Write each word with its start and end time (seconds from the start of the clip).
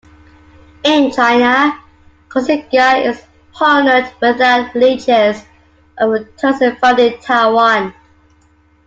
In 0.83 1.11
China, 1.11 1.79
Koxinga 2.29 3.05
is 3.05 3.21
honoured 3.61 4.11
without 4.19 4.73
the 4.73 4.79
religious 4.79 5.43
overtones 5.99 6.79
found 6.79 6.97
in 6.97 7.19
Taiwan. 7.19 7.93